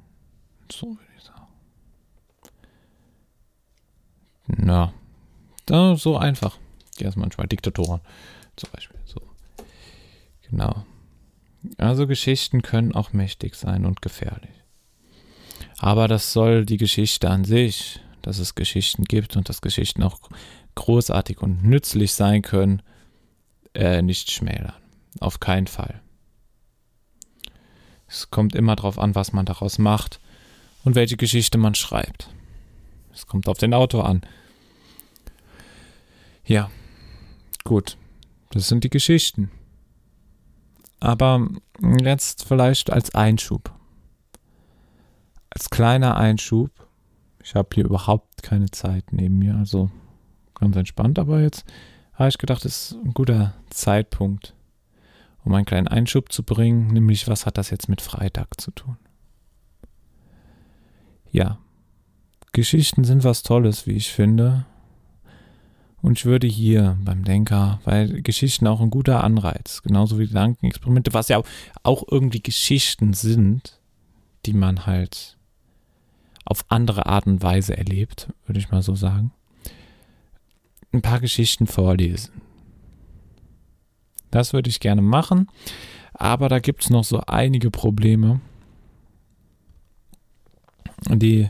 So 0.72 0.88
würde 0.88 1.12
ich 1.18 1.24
sagen. 1.24 1.48
Na, 4.48 4.94
da, 5.66 5.96
so 5.96 6.18
einfach. 6.18 6.58
Ja, 7.00 7.10
ist 7.10 7.18
manchmal 7.18 7.48
Diktatoren 7.48 8.02
zum 8.56 8.70
Beispiel. 8.72 9.00
So. 9.06 9.22
Genau. 10.50 10.86
Also 11.78 12.06
Geschichten 12.08 12.62
können 12.62 12.94
auch 12.94 13.14
mächtig 13.14 13.56
sein 13.56 13.86
und 13.86 14.02
gefährlich. 14.02 14.52
Aber 15.78 16.08
das 16.08 16.32
soll 16.32 16.66
die 16.66 16.78
Geschichte 16.78 17.30
an 17.30 17.44
sich, 17.44 18.00
dass 18.22 18.40
es 18.40 18.56
Geschichten 18.56 19.04
gibt 19.04 19.36
und 19.36 19.50
dass 19.50 19.62
Geschichten 19.62 20.04
auch 20.04 20.20
großartig 20.76 21.42
und 21.42 21.64
nützlich 21.64 22.14
sein 22.14 22.42
können, 22.42 22.82
äh, 23.76 24.02
nicht 24.02 24.32
schmälern. 24.32 24.74
Auf 25.20 25.40
keinen 25.40 25.68
Fall. 25.68 26.02
Es 28.08 28.30
kommt 28.30 28.56
immer 28.56 28.76
darauf 28.76 29.00
an, 29.00 29.16
was 29.16 29.34
man 29.34 29.46
daraus 29.46 29.78
macht 29.78 30.20
und 30.84 30.96
welche 30.96 31.18
Geschichte 31.18 31.58
man 31.58 31.76
schreibt. 31.76 32.30
Es 33.14 33.28
kommt 33.28 33.48
auf 33.48 33.58
den 33.58 33.74
Autor 33.74 34.08
an. 34.08 34.22
Ja, 36.46 36.70
gut. 37.64 37.98
Das 38.52 38.68
sind 38.68 38.84
die 38.84 38.90
Geschichten. 38.90 39.52
Aber 41.00 41.48
jetzt 42.02 42.46
vielleicht 42.46 42.92
als 42.92 43.14
Einschub. 43.16 43.74
Als 45.50 45.70
kleiner 45.70 46.18
Einschub. 46.18 46.72
Ich 47.44 47.56
habe 47.56 47.70
hier 47.74 47.86
überhaupt 47.86 48.44
keine 48.44 48.72
Zeit 48.72 49.12
neben 49.12 49.40
mir, 49.40 49.56
also 49.56 49.90
ganz 50.54 50.76
entspannt, 50.76 51.20
aber 51.20 51.42
jetzt 51.42 51.66
habe 52.16 52.30
ich 52.30 52.38
gedacht, 52.38 52.66
ist 52.66 52.96
ein 53.04 53.14
guter 53.14 53.54
Zeitpunkt, 53.70 54.54
um 55.44 55.54
einen 55.54 55.66
kleinen 55.66 55.88
Einschub 55.88 56.32
zu 56.32 56.44
bringen, 56.44 56.88
nämlich 56.88 57.28
was 57.28 57.46
hat 57.46 57.58
das 57.58 57.70
jetzt 57.70 57.90
mit 57.90 58.02
Freitag 58.02 58.60
zu 58.60 58.72
tun? 58.72 58.98
Ja, 61.32 61.60
Geschichten 62.54 63.04
sind 63.04 63.26
was 63.26 63.44
Tolles, 63.44 63.86
wie 63.86 63.92
ich 63.92 64.12
finde. 64.12 64.66
Und 66.02 66.20
ich 66.20 66.26
würde 66.26 66.48
hier 66.48 66.98
beim 67.04 67.26
Denker, 67.26 67.82
weil 67.84 68.22
Geschichten 68.22 68.68
auch 68.68 68.80
ein 68.80 68.92
guter 68.92 69.24
Anreiz, 69.24 69.82
genauso 69.82 70.20
wie 70.20 70.28
Gedankenexperimente, 70.28 71.14
was 71.14 71.28
ja 71.28 71.42
auch 71.84 72.04
irgendwie 72.10 72.42
Geschichten 72.42 73.14
sind, 73.14 73.80
die 74.46 74.54
man 74.54 74.86
halt 74.86 75.36
auf 76.46 76.64
andere 76.70 77.08
Art 77.08 77.26
und 77.26 77.42
Weise 77.42 77.76
erlebt, 77.76 78.30
würde 78.46 78.60
ich 78.60 78.70
mal 78.72 78.84
so 78.84 78.96
sagen, 78.96 79.32
ein 80.96 81.02
paar 81.02 81.20
Geschichten 81.20 81.68
vorlesen. 81.68 82.32
Das 84.32 84.54
würde 84.54 84.70
ich 84.70 84.80
gerne 84.80 85.02
machen, 85.02 85.48
aber 86.14 86.50
da 86.50 86.60
gibt 86.60 86.84
es 86.84 86.90
noch 86.90 87.04
so 87.04 87.22
einige 87.22 87.72
Probleme, 87.72 88.42
die, 91.10 91.50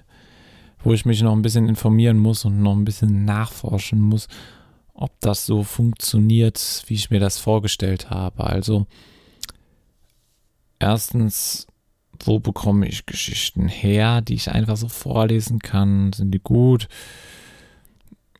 wo 0.80 0.94
ich 0.94 1.06
mich 1.06 1.22
noch 1.22 1.34
ein 1.34 1.42
bisschen 1.42 1.68
informieren 1.68 2.20
muss 2.20 2.46
und 2.46 2.62
noch 2.62 2.76
ein 2.76 2.86
bisschen 2.86 3.26
nachforschen 3.26 4.00
muss, 4.00 4.28
ob 4.94 5.20
das 5.20 5.46
so 5.46 5.64
funktioniert, 5.64 6.84
wie 6.88 6.94
ich 6.94 7.10
mir 7.10 7.20
das 7.20 7.38
vorgestellt 7.38 8.10
habe. 8.10 8.44
Also 8.44 8.88
erstens, 10.80 11.68
wo 12.24 12.40
bekomme 12.40 12.88
ich 12.88 13.06
Geschichten 13.06 13.68
her, 13.68 14.22
die 14.22 14.36
ich 14.36 14.50
einfach 14.50 14.78
so 14.78 14.88
vorlesen 14.88 15.60
kann? 15.60 16.14
Sind 16.14 16.32
die 16.32 16.40
gut? 16.40 16.88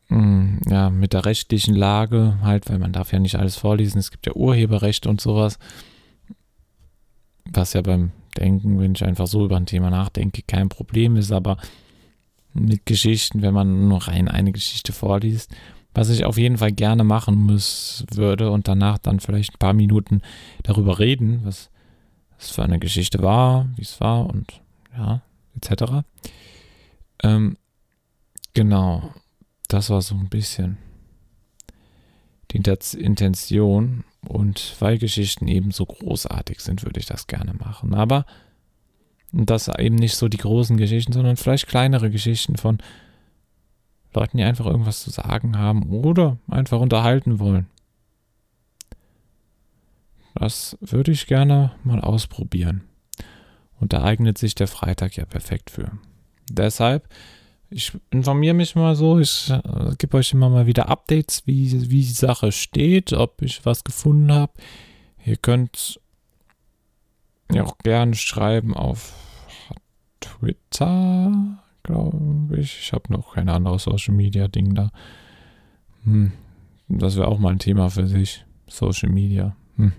Hm, 0.08 0.60
ja, 0.68 0.90
mit 0.90 1.12
der 1.12 1.24
rechtlichen 1.24 1.74
Lage 1.74 2.38
halt, 2.42 2.68
weil 2.70 2.78
man 2.78 2.92
darf 2.92 3.12
ja 3.12 3.18
nicht 3.18 3.36
alles 3.36 3.56
vorlesen. 3.56 3.98
Es 3.98 4.10
gibt 4.10 4.26
ja 4.26 4.34
Urheberrecht 4.34 5.06
und 5.06 5.20
sowas. 5.20 5.58
Was 7.44 7.72
ja 7.72 7.82
beim 7.82 8.12
Denken, 8.36 8.78
wenn 8.78 8.94
ich 8.94 9.04
einfach 9.04 9.26
so 9.26 9.44
über 9.44 9.56
ein 9.56 9.66
Thema 9.66 9.90
nachdenke, 9.90 10.42
kein 10.46 10.68
Problem 10.68 11.16
ist, 11.16 11.32
aber 11.32 11.56
mit 12.52 12.86
Geschichten, 12.86 13.42
wenn 13.42 13.54
man 13.54 13.88
nur 13.88 14.08
rein 14.08 14.28
eine 14.28 14.52
Geschichte 14.52 14.92
vorliest, 14.92 15.54
was 15.94 16.10
ich 16.10 16.24
auf 16.24 16.36
jeden 16.36 16.58
Fall 16.58 16.72
gerne 16.72 17.04
machen 17.04 17.34
muss, 17.36 18.04
würde 18.12 18.50
und 18.50 18.68
danach 18.68 18.98
dann 18.98 19.20
vielleicht 19.20 19.54
ein 19.54 19.58
paar 19.58 19.72
Minuten 19.72 20.20
darüber 20.62 20.98
reden, 20.98 21.40
was 21.44 21.70
es 22.38 22.50
für 22.50 22.62
eine 22.62 22.78
Geschichte 22.78 23.22
war, 23.22 23.66
wie 23.76 23.82
es 23.82 24.00
war 24.00 24.26
und 24.26 24.60
ja, 24.96 25.22
etc. 25.56 26.04
Ähm, 27.22 27.56
genau, 28.52 29.10
das 29.68 29.90
war 29.90 30.02
so 30.02 30.14
ein 30.14 30.28
bisschen 30.28 30.78
die 32.52 32.58
Intention 32.94 34.04
und 34.26 34.76
weil 34.80 34.98
Geschichten 34.98 35.48
eben 35.48 35.70
so 35.70 35.84
großartig 35.86 36.60
sind, 36.60 36.84
würde 36.84 37.00
ich 37.00 37.06
das 37.06 37.26
gerne 37.26 37.54
machen. 37.54 37.94
Aber 37.94 38.24
das 39.32 39.68
eben 39.68 39.96
nicht 39.96 40.14
so 40.14 40.28
die 40.28 40.36
großen 40.36 40.76
Geschichten, 40.76 41.12
sondern 41.12 41.36
vielleicht 41.36 41.66
kleinere 41.66 42.10
Geschichten 42.10 42.56
von 42.56 42.78
Leuten, 44.14 44.38
die 44.38 44.44
einfach 44.44 44.66
irgendwas 44.66 45.02
zu 45.02 45.10
sagen 45.10 45.58
haben 45.58 45.90
oder 45.90 46.38
einfach 46.48 46.80
unterhalten 46.80 47.38
wollen. 47.38 47.66
Das 50.34 50.76
würde 50.80 51.12
ich 51.12 51.26
gerne 51.26 51.72
mal 51.82 52.00
ausprobieren. 52.00 52.84
Und 53.78 53.92
da 53.92 54.02
eignet 54.02 54.38
sich 54.38 54.54
der 54.54 54.68
Freitag 54.68 55.16
ja 55.16 55.24
perfekt 55.24 55.70
für. 55.70 55.92
Deshalb, 56.50 57.08
ich 57.70 57.92
informiere 58.10 58.54
mich 58.54 58.74
mal 58.74 58.94
so, 58.94 59.18
ich 59.18 59.50
äh, 59.50 59.94
gebe 59.98 60.16
euch 60.16 60.32
immer 60.32 60.48
mal 60.48 60.66
wieder 60.66 60.88
Updates, 60.88 61.46
wie, 61.46 61.90
wie 61.90 62.02
die 62.02 62.12
Sache 62.12 62.52
steht, 62.52 63.12
ob 63.12 63.42
ich 63.42 63.64
was 63.64 63.84
gefunden 63.84 64.32
habe. 64.32 64.52
Ihr 65.24 65.36
könnt 65.36 66.00
ja 67.52 67.64
auch 67.64 67.78
gerne 67.78 68.14
schreiben 68.14 68.74
auf 68.74 69.14
Twitter, 70.20 71.58
glaube 71.82 72.56
ich. 72.58 72.78
Ich 72.80 72.92
habe 72.92 73.12
noch 73.12 73.34
kein 73.34 73.48
anderes 73.48 73.84
Social 73.84 74.14
Media 74.14 74.48
Ding 74.48 74.74
da. 74.74 74.90
Hm. 76.04 76.32
Das 76.88 77.16
wäre 77.16 77.28
auch 77.28 77.38
mal 77.38 77.50
ein 77.50 77.58
Thema 77.58 77.90
für 77.90 78.06
sich. 78.06 78.44
Social 78.68 79.10
Media. 79.10 79.56
Hm. 79.76 79.92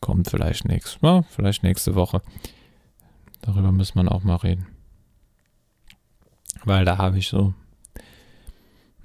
Kommt 0.00 0.28
vielleicht 0.28 0.64
nächstes 0.64 1.00
Mal, 1.02 1.22
vielleicht 1.22 1.62
nächste 1.62 1.94
Woche. 1.94 2.22
Darüber 3.42 3.70
muss 3.70 3.94
man 3.94 4.08
auch 4.08 4.24
mal 4.24 4.36
reden. 4.36 4.66
Weil 6.64 6.84
da 6.84 6.98
habe 6.98 7.18
ich 7.18 7.28
so 7.28 7.54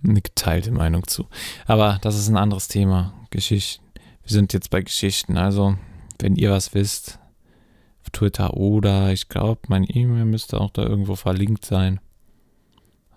eine 0.04 0.22
geteilte 0.22 0.72
Meinung 0.72 1.08
zu. 1.08 1.28
Aber 1.66 2.00
das 2.02 2.18
ist 2.18 2.30
ein 2.30 2.38
anderes 2.38 2.68
Thema. 2.68 3.14
Geschichten. 3.30 3.84
Wir 4.24 4.32
sind 4.32 4.54
jetzt 4.54 4.70
bei 4.70 4.82
Geschichten. 4.82 5.38
Also, 5.38 5.78
wenn 6.20 6.36
ihr 6.36 6.52
was 6.52 6.74
wisst, 6.74 7.20
auf 8.02 8.10
Twitter 8.12 8.54
oder 8.54 9.12
ich 9.12 9.28
glaube, 9.28 9.62
mein 9.68 9.86
E-Mail 9.88 10.26
müsste 10.26 10.62
auch 10.62 10.72
da 10.72 10.84
irgendwo 10.84 11.16
verlinkt 11.16 11.66
sein. 11.66 12.00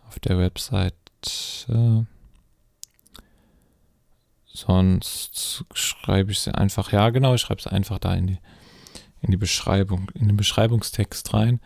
Auf 0.09 0.19
der 0.19 0.39
Website. 0.39 0.95
Äh, 1.69 2.03
sonst 4.47 5.65
schreibe 5.73 6.33
ich 6.33 6.41
sie 6.41 6.55
einfach, 6.55 6.93
ja 6.93 7.11
genau, 7.11 7.35
ich 7.35 7.41
schreibe 7.41 7.61
es 7.61 7.67
einfach 7.67 7.99
da 7.99 8.15
in 8.15 8.27
die, 8.27 8.39
in 9.21 9.31
die 9.31 9.37
Beschreibung, 9.37 10.11
in 10.15 10.27
den 10.27 10.37
Beschreibungstext 10.37 11.33
rein. 11.35 11.61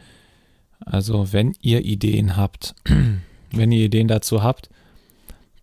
Also 0.85 1.33
wenn 1.33 1.55
ihr 1.61 1.85
Ideen 1.85 2.37
habt, 2.37 2.75
wenn 3.51 3.73
ihr 3.73 3.85
Ideen 3.85 4.09
dazu 4.09 4.43
habt, 4.43 4.69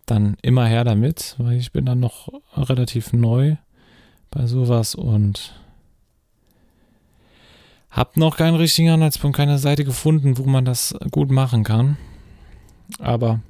dann 0.05 0.35
immer 0.41 0.65
her 0.65 0.83
damit, 0.83 1.35
weil 1.37 1.57
ich 1.57 1.71
bin 1.71 1.85
dann 1.85 1.99
noch 1.99 2.29
relativ 2.55 3.13
neu 3.13 3.55
bei 4.29 4.47
sowas 4.47 4.95
und 4.95 5.53
hab 7.89 8.17
noch 8.17 8.37
keinen 8.37 8.55
richtigen 8.55 8.89
Anhaltspunkt, 8.89 9.37
keine 9.37 9.57
Seite 9.57 9.83
gefunden, 9.83 10.37
wo 10.37 10.43
man 10.43 10.65
das 10.65 10.95
gut 11.11 11.29
machen 11.29 11.63
kann. 11.63 11.97
Aber 12.99 13.41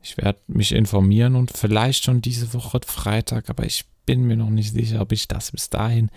ich 0.00 0.16
werde 0.16 0.38
mich 0.46 0.72
informieren 0.72 1.34
und 1.34 1.56
vielleicht 1.56 2.04
schon 2.04 2.22
diese 2.22 2.54
Woche 2.54 2.80
Freitag, 2.86 3.50
aber 3.50 3.66
ich 3.66 3.84
bin 4.06 4.22
mir 4.22 4.36
noch 4.36 4.50
nicht 4.50 4.72
sicher, 4.72 5.00
ob 5.00 5.12
ich 5.12 5.28
das 5.28 5.50
bis 5.52 5.70
dahin 5.70 6.10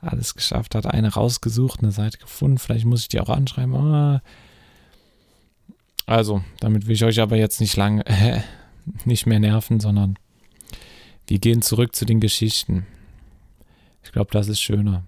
alles 0.00 0.34
geschafft 0.34 0.74
habe. 0.74 0.92
Eine 0.92 1.12
rausgesucht, 1.12 1.80
eine 1.80 1.92
Seite 1.92 2.18
gefunden. 2.18 2.58
Vielleicht 2.58 2.84
muss 2.84 3.02
ich 3.02 3.08
die 3.08 3.20
auch 3.20 3.28
anschreiben. 3.28 3.74
Ah. 3.74 4.22
Also, 6.06 6.42
damit 6.58 6.86
will 6.86 6.94
ich 6.94 7.04
euch 7.04 7.20
aber 7.20 7.36
jetzt 7.36 7.60
nicht 7.60 7.76
lange, 7.76 8.04
äh, 8.06 8.40
nicht 9.04 9.26
mehr 9.26 9.38
nerven, 9.38 9.80
sondern 9.80 10.18
wir 11.26 11.38
gehen 11.38 11.62
zurück 11.62 11.94
zu 11.94 12.04
den 12.04 12.20
Geschichten. 12.20 12.86
Ich 14.02 14.12
glaube, 14.12 14.30
das 14.32 14.48
ist 14.48 14.60
schöner. 14.60 15.04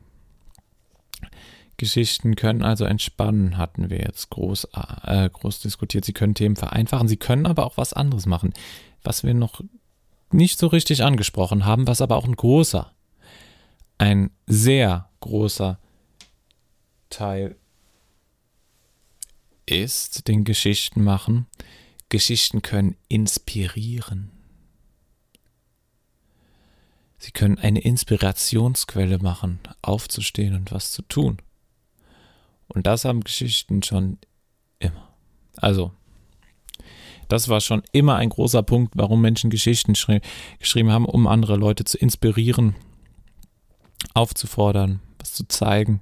Geschichten 1.76 2.36
können 2.36 2.62
also 2.62 2.84
entspannen, 2.84 3.56
hatten 3.56 3.90
wir 3.90 3.98
jetzt 3.98 4.30
groß, 4.30 4.68
äh, 5.04 5.28
groß 5.28 5.60
diskutiert. 5.60 6.04
Sie 6.04 6.12
können 6.12 6.36
Themen 6.36 6.54
vereinfachen, 6.54 7.08
sie 7.08 7.16
können 7.16 7.46
aber 7.46 7.66
auch 7.66 7.76
was 7.76 7.92
anderes 7.92 8.26
machen, 8.26 8.52
was 9.02 9.24
wir 9.24 9.34
noch 9.34 9.62
nicht 10.30 10.60
so 10.60 10.68
richtig 10.68 11.02
angesprochen 11.02 11.66
haben, 11.66 11.88
was 11.88 12.00
aber 12.00 12.16
auch 12.16 12.24
ein 12.24 12.36
großer, 12.36 12.92
ein 13.98 14.30
sehr 14.46 15.08
großer 15.20 15.78
Teil 17.10 17.56
ist, 19.66 20.28
den 20.28 20.44
Geschichten 20.44 21.04
machen, 21.04 21.46
Geschichten 22.08 22.62
können 22.62 22.96
inspirieren. 23.08 24.30
Sie 27.18 27.30
können 27.30 27.58
eine 27.58 27.80
Inspirationsquelle 27.80 29.18
machen, 29.18 29.60
aufzustehen 29.80 30.54
und 30.56 30.72
was 30.72 30.90
zu 30.90 31.02
tun. 31.02 31.38
Und 32.66 32.86
das 32.86 33.04
haben 33.04 33.22
Geschichten 33.22 33.82
schon 33.82 34.18
immer. 34.78 35.08
Also, 35.56 35.92
das 37.28 37.48
war 37.48 37.60
schon 37.60 37.82
immer 37.92 38.16
ein 38.16 38.28
großer 38.28 38.62
Punkt, 38.62 38.94
warum 38.96 39.20
Menschen 39.20 39.50
Geschichten 39.50 39.94
geschrieben 40.58 40.90
haben, 40.90 41.06
um 41.06 41.26
andere 41.26 41.56
Leute 41.56 41.84
zu 41.84 41.96
inspirieren, 41.96 42.74
aufzufordern, 44.14 45.00
was 45.18 45.32
zu 45.32 45.46
zeigen. 45.48 46.00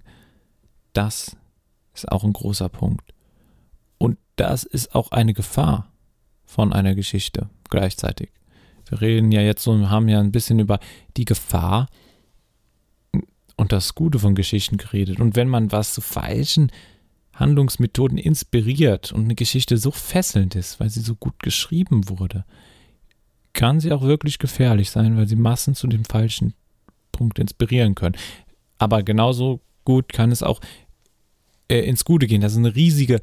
Das 0.92 1.36
ist 1.94 2.10
auch 2.10 2.24
ein 2.24 2.32
großer 2.32 2.68
Punkt. 2.68 3.14
Und 3.98 4.18
das 4.36 4.64
ist 4.64 4.94
auch 4.94 5.12
eine 5.12 5.34
Gefahr 5.34 5.90
von 6.44 6.72
einer 6.72 6.94
Geschichte 6.94 7.48
gleichzeitig. 7.68 8.30
Wir 8.88 9.00
reden 9.00 9.30
ja 9.30 9.40
jetzt 9.40 9.62
so, 9.62 9.88
haben 9.88 10.08
ja 10.08 10.18
ein 10.18 10.32
bisschen 10.32 10.58
über 10.58 10.80
die 11.16 11.24
Gefahr 11.24 11.88
und 13.56 13.72
das 13.72 13.94
Gute 13.94 14.18
von 14.18 14.34
Geschichten 14.34 14.78
geredet. 14.78 15.20
Und 15.20 15.36
wenn 15.36 15.48
man 15.48 15.70
was 15.70 15.94
zu 15.94 16.00
falschen 16.00 16.72
Handlungsmethoden 17.34 18.18
inspiriert 18.18 19.12
und 19.12 19.24
eine 19.24 19.34
Geschichte 19.34 19.76
so 19.76 19.90
fesselnd 19.90 20.56
ist, 20.56 20.80
weil 20.80 20.90
sie 20.90 21.00
so 21.00 21.14
gut 21.14 21.38
geschrieben 21.38 22.08
wurde, 22.08 22.44
kann 23.52 23.80
sie 23.80 23.92
auch 23.92 24.02
wirklich 24.02 24.38
gefährlich 24.38 24.90
sein, 24.90 25.16
weil 25.16 25.28
sie 25.28 25.36
Massen 25.36 25.74
zu 25.74 25.86
dem 25.86 26.04
falschen 26.04 26.54
Punkt 27.20 27.38
inspirieren 27.38 27.94
können. 27.94 28.16
Aber 28.78 29.02
genauso 29.02 29.60
gut 29.84 30.10
kann 30.10 30.32
es 30.32 30.42
auch 30.42 30.58
äh, 31.68 31.80
ins 31.80 32.06
Gute 32.06 32.26
gehen. 32.26 32.40
Das 32.40 32.52
ist 32.52 32.58
eine 32.58 32.74
riesige 32.74 33.20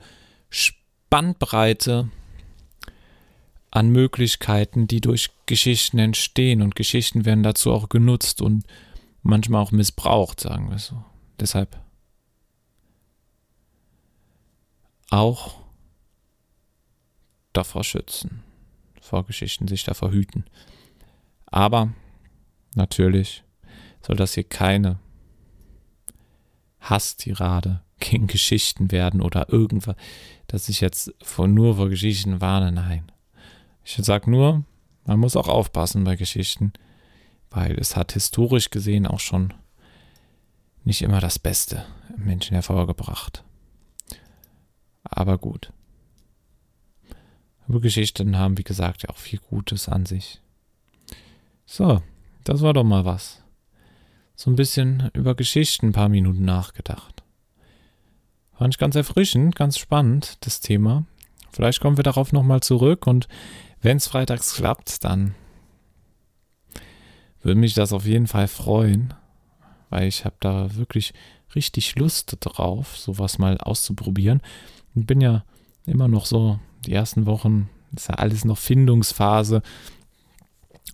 Spannbreite 0.51 2.12
an 3.71 3.89
Möglichkeiten, 3.89 4.86
die 4.86 5.01
durch 5.01 5.31
Geschichten 5.47 5.97
entstehen 5.97 6.62
und 6.62 6.75
Geschichten 6.75 7.25
werden 7.25 7.41
dazu 7.41 7.71
auch 7.71 7.89
genutzt 7.89 8.39
und 8.43 8.65
manchmal 9.23 9.63
auch 9.63 9.71
missbraucht, 9.71 10.41
sagen 10.41 10.69
wir 10.69 10.77
so. 10.77 11.03
Deshalb 11.39 11.75
auch 15.10 15.55
davor 17.51 17.83
schützen, 17.83 18.43
vor 19.01 19.25
Geschichten 19.25 19.67
sich 19.67 19.83
davor 19.83 20.12
hüten. 20.12 20.45
Aber 21.47 21.93
natürlich 22.75 23.43
soll 24.07 24.15
das 24.15 24.35
hier 24.35 24.45
keine 24.45 24.99
Hasstirade 26.79 27.81
gegen 27.99 28.27
Geschichten 28.27 28.89
werden 28.91 29.21
oder 29.21 29.51
irgendwas, 29.51 29.97
dass 30.47 30.69
ich 30.69 30.79
jetzt 30.79 31.13
vor, 31.21 31.49
nur 31.49 31.75
vor 31.75 31.89
Geschichten 31.89 32.39
warne. 32.39 32.71
Nein. 32.71 33.11
Ich 33.83 33.97
sage 33.97 34.31
nur, 34.31 34.63
man 35.03 35.19
muss 35.19 35.35
auch 35.35 35.49
aufpassen 35.49 36.05
bei 36.05 36.15
Geschichten, 36.15 36.71
weil 37.49 37.77
es 37.77 37.97
hat 37.97 38.13
historisch 38.13 38.69
gesehen 38.69 39.05
auch 39.07 39.19
schon 39.19 39.53
nicht 40.85 41.01
immer 41.01 41.19
das 41.19 41.37
Beste 41.37 41.85
im 42.15 42.23
Menschen 42.23 42.53
hervorgebracht. 42.53 43.43
Aber 45.03 45.37
gut. 45.37 45.73
Aber 47.67 47.81
Geschichten 47.81 48.37
haben, 48.37 48.57
wie 48.57 48.63
gesagt, 48.63 49.03
ja 49.03 49.09
auch 49.09 49.17
viel 49.17 49.39
Gutes 49.39 49.89
an 49.89 50.05
sich. 50.05 50.39
So, 51.65 52.01
das 52.45 52.61
war 52.61 52.71
doch 52.71 52.85
mal 52.85 53.03
was. 53.03 53.43
So 54.39 54.52
ein 54.52 54.56
bisschen 54.56 55.10
über 55.15 55.34
Geschichten 55.34 55.88
ein 55.88 55.93
paar 55.93 56.10
Minuten 56.10 56.45
nachgedacht. 56.45 57.23
Fand 58.54 58.76
ich 58.76 58.78
ganz 58.78 58.95
erfrischend, 58.95 59.56
ganz 59.56 59.80
spannend, 59.80 60.38
das 60.41 60.60
Thema. 60.60 61.06
Vielleicht 61.52 61.80
kommen 61.80 61.97
wir 61.97 62.04
darauf 62.04 62.32
nochmal 62.34 62.62
zurück 62.62 63.08
und 63.08 63.28
wenn 63.82 63.97
es 63.97 64.06
freitags 64.06 64.54
klappt, 64.54 65.04
dann 65.04 65.34
würde 67.41 67.60
mich 67.60 67.73
das 67.73 67.91
auf 67.93 68.06
jeden 68.06 68.28
Fall 68.28 68.47
freuen, 68.47 69.15
weil 69.89 70.08
ich 70.08 70.23
habe 70.23 70.36
da 70.39 70.76
wirklich 70.76 71.15
richtig 71.56 71.95
Lust 71.95 72.38
drauf, 72.39 72.95
sowas 72.95 73.39
mal 73.39 73.58
auszuprobieren. 73.58 74.41
Und 74.93 75.08
bin 75.08 75.19
ja 75.19 75.45
immer 75.88 76.08
noch 76.08 76.28
so, 76.28 76.60
die 76.86 76.93
ersten 76.93 77.26
Wochen 77.26 77.69
ist 77.95 78.10
ja 78.10 78.15
alles 78.15 78.45
noch 78.45 78.60
Findungsphase, 78.60 79.63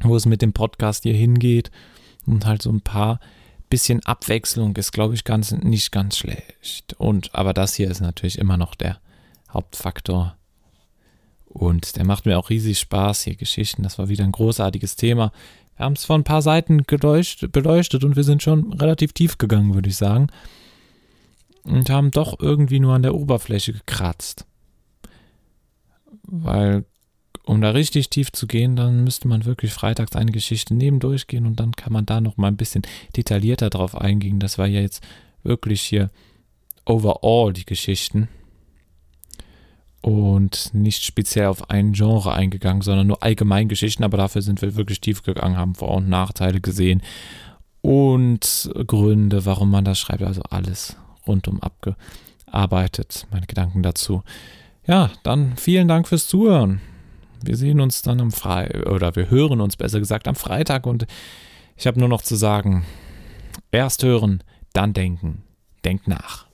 wo 0.02 0.16
es 0.16 0.26
mit 0.26 0.42
dem 0.42 0.54
Podcast 0.54 1.04
hier 1.04 1.14
hingeht. 1.14 1.72
Und 2.26 2.46
halt 2.46 2.62
so 2.62 2.72
ein 2.72 2.82
paar 2.82 3.20
bisschen 3.70 4.06
Abwechslung 4.06 4.76
ist, 4.76 4.92
glaube 4.92 5.16
ich, 5.16 5.24
ganz, 5.24 5.52
nicht 5.52 5.92
ganz 5.92 6.18
schlecht. 6.18 6.94
Und, 6.98 7.34
aber 7.34 7.54
das 7.54 7.74
hier 7.74 7.90
ist 7.90 8.02
natürlich 8.02 8.38
immer 8.38 8.58
noch 8.58 8.76
der 8.76 9.00
Hauptfaktor. 9.50 10.38
Und 11.46 11.96
der 11.96 12.06
macht 12.06 12.26
mir 12.26 12.38
auch 12.38 12.50
riesig 12.50 12.80
Spaß 12.80 13.24
hier, 13.24 13.36
Geschichten. 13.36 13.84
Das 13.84 14.00
war 14.00 14.10
wieder 14.10 14.24
ein 14.24 14.32
großartiges 14.32 14.96
Thema. 14.96 15.32
Wir 15.76 15.86
haben 15.86 15.94
es 15.94 16.06
von 16.06 16.22
ein 16.22 16.24
paar 16.24 16.42
Seiten 16.42 16.84
beleuchtet 16.86 18.04
und 18.04 18.16
wir 18.16 18.24
sind 18.24 18.44
schon 18.44 18.74
relativ 18.74 19.14
tief 19.14 19.38
gegangen, 19.38 19.74
würde 19.74 19.90
ich 19.90 19.98
sagen. 19.98 20.28
Und 21.64 21.90
haben 21.90 22.12
doch 22.12 22.40
irgendwie 22.40 22.80
nur 22.80 22.94
an 22.94 23.04
der 23.04 23.16
Oberfläche 23.16 23.74
gekratzt. 23.74 24.46
Weil, 26.24 26.86
um 27.46 27.62
da 27.62 27.72
richtig 27.72 28.10
tief 28.10 28.32
zu 28.32 28.48
gehen, 28.48 28.76
dann 28.76 29.04
müsste 29.04 29.28
man 29.28 29.46
wirklich 29.46 29.74
freitags 29.74 30.16
eine 30.16 30.32
Geschichte 30.32 30.74
nebendurch 30.74 31.28
gehen 31.28 31.46
und 31.46 31.60
dann 31.60 31.74
kann 31.74 31.94
man 31.94 32.06
da 32.06 32.22
noch 32.22 32.38
mal 32.38 32.48
ein 32.48 32.58
bisschen 32.58 32.84
detaillierter 33.16 33.70
drauf 33.70 34.00
eingehen. 34.00 34.40
Das 34.40 34.58
war 34.58 34.68
ja 34.68 34.82
jetzt 34.82 35.04
wirklich 35.44 35.82
hier 35.82 36.10
overall 36.86 37.54
die 37.54 37.66
Geschichten 37.66 38.30
und 40.02 40.74
nicht 40.74 41.04
speziell 41.04 41.48
auf 41.48 41.70
ein 41.70 41.94
Genre 41.94 42.34
eingegangen, 42.34 42.82
sondern 42.82 43.08
nur 43.08 43.24
allgemein 43.24 43.70
Geschichten, 43.70 44.04
aber 44.04 44.18
dafür 44.18 44.42
sind 44.42 44.62
wir 44.62 44.76
wirklich 44.76 45.02
tief 45.02 45.24
gegangen, 45.24 45.58
haben 45.58 45.76
Vor- 45.76 45.96
und 45.96 46.10
Nachteile 46.10 46.62
gesehen 46.62 47.02
und 47.82 48.72
Gründe, 48.88 49.46
warum 49.46 49.70
man 49.72 49.86
das 49.86 50.00
schreibt, 50.00 50.24
also 50.24 50.42
alles 50.44 50.98
rundum 51.28 51.62
abgearbeitet, 51.62 53.28
meine 53.32 53.48
Gedanken 53.48 53.84
dazu. 53.84 54.24
Ja, 54.86 55.12
dann 55.24 55.56
vielen 55.56 55.88
Dank 55.88 56.08
fürs 56.08 56.28
Zuhören. 56.28 56.82
Wir 57.46 57.58
sehen 57.58 57.82
uns 57.82 58.02
dann 58.02 58.22
am 58.22 58.32
Freitag, 58.32 58.88
oder 58.88 59.16
wir 59.16 59.30
hören 59.30 59.60
uns 59.62 59.76
besser 59.76 60.00
gesagt 60.00 60.28
am 60.28 60.36
Freitag 60.36 60.88
und 60.88 61.06
ich 61.76 61.88
habe 61.88 62.00
nur 62.00 62.08
noch 62.08 62.22
zu 62.22 62.36
sagen, 62.36 62.86
erst 63.72 64.04
hören, 64.04 64.44
dann 64.74 64.94
denken. 64.94 65.44
Denkt 65.84 66.08
nach. 66.08 66.48